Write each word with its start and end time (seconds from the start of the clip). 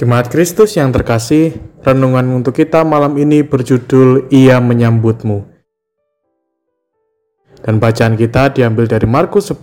Jemaat 0.00 0.32
Kristus 0.32 0.80
yang 0.80 0.96
terkasih, 0.96 1.60
renungan 1.84 2.40
untuk 2.40 2.56
kita 2.56 2.80
malam 2.88 3.20
ini 3.20 3.44
berjudul 3.44 4.32
Ia 4.32 4.56
Menyambutmu. 4.56 5.44
Dan 7.60 7.76
bacaan 7.76 8.16
kita 8.16 8.48
diambil 8.56 8.88
dari 8.88 9.04
Markus 9.04 9.52
10 9.52 9.60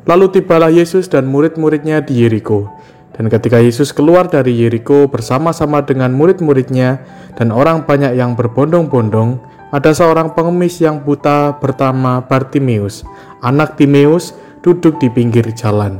Lalu 0.05 0.37
tibalah 0.37 0.69
Yesus 0.69 1.09
dan 1.09 1.25
murid-muridnya 1.25 2.05
di 2.05 2.21
Yeriko. 2.21 2.69
Dan 3.17 3.33
ketika 3.33 3.57
Yesus 3.57 3.89
keluar 3.89 4.29
dari 4.29 4.53
Yeriko 4.53 5.09
bersama-sama 5.09 5.81
dengan 5.81 6.13
murid-muridnya 6.13 7.01
dan 7.33 7.49
orang 7.49 7.89
banyak 7.89 8.13
yang 8.13 8.37
berbondong-bondong, 8.37 9.55
ada 9.75 9.91
seorang 9.91 10.31
pengemis 10.31 10.79
yang 10.79 11.03
buta 11.03 11.59
bernama 11.59 12.23
Bartimius, 12.23 13.03
anak 13.43 13.75
Timeus, 13.75 14.31
duduk 14.63 15.03
di 15.03 15.11
pinggir 15.11 15.51
jalan. 15.51 15.99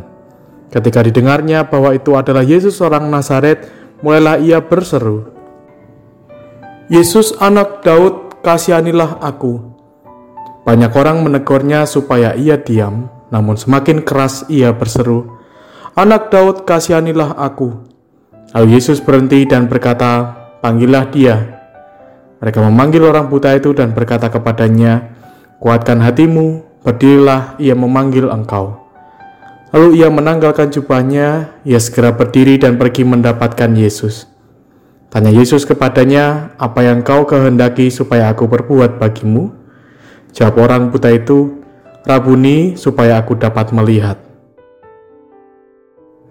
Ketika 0.72 1.04
didengarnya 1.04 1.68
bahwa 1.68 1.92
itu 1.92 2.16
adalah 2.16 2.48
Yesus 2.48 2.80
orang 2.80 3.12
Nazaret, 3.12 3.68
mulailah 4.00 4.40
ia 4.40 4.64
berseru, 4.64 5.28
Yesus 6.88 7.36
anak 7.42 7.84
Daud, 7.84 8.40
kasihanilah 8.46 9.20
aku. 9.20 9.58
Banyak 10.64 10.94
orang 10.94 11.26
menegurnya 11.26 11.84
supaya 11.90 12.38
ia 12.38 12.62
diam, 12.62 13.12
namun 13.34 13.60
semakin 13.60 14.06
keras 14.06 14.46
ia 14.48 14.70
berseru, 14.72 15.36
Anak 15.96 16.28
Daud, 16.28 16.68
kasihanilah 16.68 17.40
aku. 17.40 17.72
Lalu 18.52 18.76
Yesus 18.76 19.00
berhenti 19.00 19.48
dan 19.48 19.72
berkata, 19.72 20.36
Panggillah 20.60 21.08
dia. 21.08 21.55
Mereka 22.44 22.59
memanggil 22.59 23.03
orang 23.08 23.31
buta 23.31 23.55
itu 23.55 23.72
dan 23.72 23.95
berkata 23.95 24.28
kepadanya, 24.28 25.16
Kuatkan 25.64 26.03
hatimu, 26.03 26.61
berdirilah, 26.83 27.55
ia 27.58 27.73
memanggil 27.73 28.27
engkau. 28.27 28.86
Lalu 29.72 30.03
ia 30.03 30.11
menanggalkan 30.11 30.72
jubahnya, 30.72 31.52
ia 31.67 31.80
segera 31.80 32.16
berdiri 32.16 32.59
dan 32.59 32.80
pergi 32.80 33.08
mendapatkan 33.08 33.72
Yesus. 33.75 34.27
Tanya 35.11 35.31
Yesus 35.31 35.64
kepadanya, 35.64 36.55
apa 36.59 36.83
yang 36.83 37.03
kau 37.03 37.23
kehendaki 37.23 37.88
supaya 37.88 38.27
aku 38.31 38.52
berbuat 38.52 38.99
bagimu? 38.99 39.52
Jawab 40.36 40.55
orang 40.67 40.92
buta 40.92 41.08
itu, 41.11 41.64
Rabuni, 42.03 42.75
supaya 42.75 43.17
aku 43.17 43.39
dapat 43.39 43.72
melihat. 43.72 44.20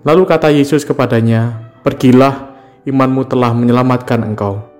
Lalu 0.04 0.22
kata 0.28 0.52
Yesus 0.52 0.84
kepadanya, 0.84 1.72
Pergilah, 1.80 2.56
imanmu 2.84 3.28
telah 3.28 3.56
menyelamatkan 3.56 4.24
engkau. 4.24 4.73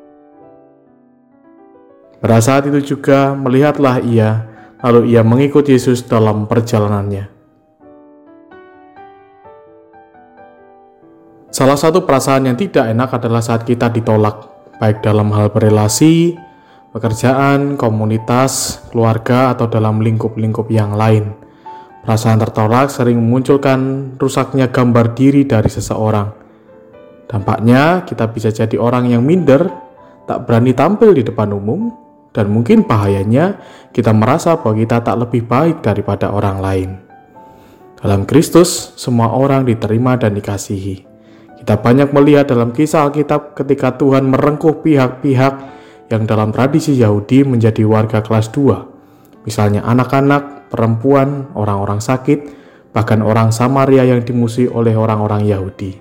Pada 2.22 2.38
saat 2.42 2.66
itu 2.68 2.94
juga 2.94 3.34
melihatlah 3.34 4.02
ia, 4.04 4.46
lalu 4.84 5.16
ia 5.16 5.24
mengikut 5.24 5.64
Yesus 5.64 6.04
dalam 6.04 6.44
perjalanannya. 6.44 7.32
Salah 11.54 11.78
satu 11.78 12.02
perasaan 12.02 12.50
yang 12.50 12.58
tidak 12.58 12.90
enak 12.90 13.14
adalah 13.14 13.38
saat 13.38 13.62
kita 13.62 13.86
ditolak, 13.86 14.42
baik 14.82 15.06
dalam 15.06 15.30
hal 15.30 15.54
berelasi, 15.54 16.34
pekerjaan, 16.90 17.78
komunitas, 17.78 18.82
keluarga, 18.90 19.54
atau 19.54 19.70
dalam 19.70 20.02
lingkup-lingkup 20.02 20.66
yang 20.70 20.98
lain. 20.98 21.30
Perasaan 22.02 22.42
tertolak 22.42 22.90
sering 22.90 23.22
memunculkan 23.22 24.12
rusaknya 24.18 24.68
gambar 24.68 25.14
diri 25.14 25.46
dari 25.46 25.70
seseorang. 25.70 26.28
Dampaknya, 27.30 28.02
kita 28.02 28.28
bisa 28.34 28.50
jadi 28.50 28.74
orang 28.74 29.14
yang 29.14 29.22
minder, 29.22 29.70
tak 30.26 30.44
berani 30.44 30.74
tampil 30.74 31.14
di 31.14 31.22
depan 31.22 31.54
umum, 31.54 32.03
dan 32.34 32.50
mungkin 32.50 32.82
bahayanya 32.82 33.62
kita 33.94 34.10
merasa 34.10 34.58
bahwa 34.58 34.74
kita 34.74 35.06
tak 35.06 35.16
lebih 35.22 35.46
baik 35.46 35.86
daripada 35.86 36.34
orang 36.34 36.58
lain. 36.58 36.90
Dalam 37.94 38.26
Kristus, 38.28 38.92
semua 38.98 39.32
orang 39.32 39.64
diterima 39.64 40.18
dan 40.18 40.34
dikasihi. 40.36 41.06
Kita 41.62 41.80
banyak 41.80 42.12
melihat 42.12 42.50
dalam 42.52 42.74
kisah 42.74 43.08
Alkitab 43.08 43.56
ketika 43.56 43.96
Tuhan 43.96 44.28
merengkuh 44.28 44.84
pihak-pihak 44.84 45.54
yang 46.12 46.28
dalam 46.28 46.52
tradisi 46.52 46.92
Yahudi 46.98 47.48
menjadi 47.48 47.86
warga 47.88 48.20
kelas 48.20 48.52
2. 48.52 49.46
Misalnya 49.48 49.86
anak-anak, 49.88 50.68
perempuan, 50.68 51.48
orang-orang 51.56 52.04
sakit, 52.04 52.44
bahkan 52.92 53.24
orang 53.24 53.54
Samaria 53.54 54.04
yang 54.04 54.20
dimusuhi 54.20 54.68
oleh 54.68 54.92
orang-orang 54.92 55.48
Yahudi. 55.48 55.96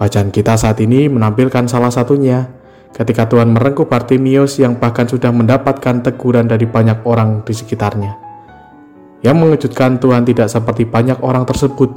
Bacaan 0.00 0.32
kita 0.32 0.56
saat 0.56 0.80
ini 0.80 1.12
menampilkan 1.12 1.68
salah 1.68 1.92
satunya, 1.92 2.59
ketika 2.94 3.26
Tuhan 3.30 3.54
merengkuh 3.54 3.86
Bartimius 3.86 4.58
yang 4.58 4.78
bahkan 4.78 5.06
sudah 5.06 5.30
mendapatkan 5.30 6.02
teguran 6.02 6.50
dari 6.50 6.66
banyak 6.66 7.06
orang 7.06 7.46
di 7.46 7.54
sekitarnya. 7.54 8.12
Yang 9.20 9.36
mengejutkan 9.36 10.00
Tuhan 10.00 10.24
tidak 10.24 10.48
seperti 10.48 10.88
banyak 10.88 11.20
orang 11.20 11.44
tersebut. 11.44 11.92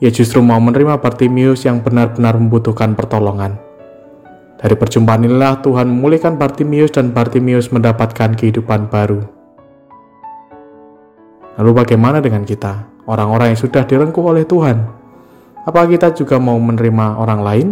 Ia 0.00 0.10
justru 0.14 0.40
mau 0.40 0.58
menerima 0.62 0.98
Bartimius 1.02 1.66
yang 1.66 1.84
benar-benar 1.84 2.38
membutuhkan 2.38 2.94
pertolongan. 2.94 3.58
Dari 4.58 4.74
perjumpaan 4.74 5.22
inilah 5.22 5.62
Tuhan 5.62 5.86
memulihkan 5.86 6.34
Bartimius 6.34 6.90
dan 6.90 7.14
Bartimius 7.14 7.70
mendapatkan 7.70 8.34
kehidupan 8.34 8.90
baru. 8.90 9.22
Lalu 11.58 11.70
bagaimana 11.74 12.18
dengan 12.22 12.46
kita, 12.46 12.86
orang-orang 13.06 13.54
yang 13.54 13.60
sudah 13.60 13.82
direngkuh 13.86 14.22
oleh 14.22 14.46
Tuhan? 14.46 14.82
Apa 15.66 15.86
kita 15.90 16.14
juga 16.14 16.38
mau 16.38 16.58
menerima 16.58 17.18
orang 17.18 17.40
lain? 17.42 17.68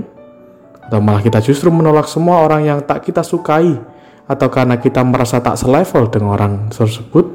Atau 0.87 1.03
malah 1.03 1.19
kita 1.19 1.43
justru 1.43 1.69
menolak 1.75 2.07
semua 2.07 2.47
orang 2.47 2.63
yang 2.63 2.79
tak 2.87 3.03
kita 3.03 3.27
sukai 3.27 3.75
atau 4.27 4.49
karena 4.51 4.79
kita 4.79 5.03
merasa 5.03 5.43
tak 5.43 5.59
selevel 5.59 6.07
dengan 6.11 6.31
orang 6.39 6.53
tersebut? 6.71 7.27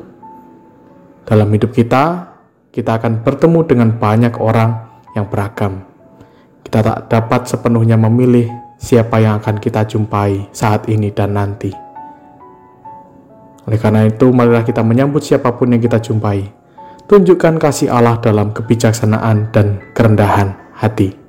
Dalam 1.28 1.52
hidup 1.52 1.76
kita, 1.76 2.32
kita 2.72 2.96
akan 3.00 3.24
bertemu 3.28 3.60
dengan 3.68 3.90
banyak 3.92 4.40
orang 4.40 4.88
yang 5.16 5.28
beragam. 5.28 5.84
Kita 6.64 6.80
tak 6.80 7.00
dapat 7.12 7.52
sepenuhnya 7.52 8.00
memilih 8.00 8.48
siapa 8.80 9.20
yang 9.20 9.44
akan 9.44 9.60
kita 9.60 9.84
jumpai 9.84 10.48
saat 10.56 10.88
ini 10.88 11.12
dan 11.12 11.36
nanti. 11.36 11.72
Oleh 13.68 13.78
karena 13.78 14.08
itu, 14.08 14.32
marilah 14.34 14.66
kita 14.66 14.82
menyambut 14.82 15.22
siapa 15.22 15.54
pun 15.54 15.70
yang 15.70 15.84
kita 15.84 16.02
jumpai. 16.02 16.50
Tunjukkan 17.06 17.60
kasih 17.60 17.92
Allah 17.92 18.18
dalam 18.24 18.56
kebijaksanaan 18.56 19.52
dan 19.54 19.84
kerendahan 19.92 20.56
hati. 20.80 21.21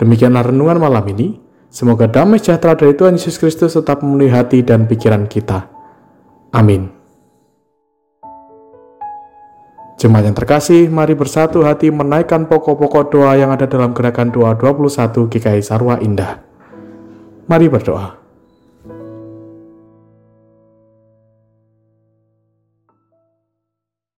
Demikianlah 0.00 0.48
renungan 0.48 0.80
malam 0.80 1.04
ini. 1.12 1.36
Semoga 1.70 2.08
damai 2.08 2.40
sejahtera 2.40 2.74
dari 2.74 2.96
Tuhan 2.96 3.20
Yesus 3.20 3.36
Kristus 3.36 3.76
tetap 3.76 4.00
memenuhi 4.00 4.32
hati 4.32 4.64
dan 4.64 4.88
pikiran 4.88 5.28
kita. 5.28 5.70
Amin. 6.50 6.90
Jemaat 10.00 10.32
yang 10.32 10.34
terkasih, 10.34 10.88
mari 10.88 11.12
bersatu 11.12 11.60
hati 11.60 11.92
menaikkan 11.92 12.48
pokok-pokok 12.48 13.12
doa 13.12 13.36
yang 13.36 13.52
ada 13.52 13.68
dalam 13.68 13.92
gerakan 13.92 14.32
doa 14.32 14.56
21 14.56 15.28
GKI 15.28 15.60
Sarwa 15.60 16.00
Indah. 16.00 16.40
Mari 17.44 17.68
berdoa. 17.68 18.19